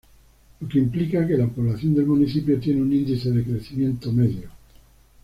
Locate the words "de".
3.29-3.43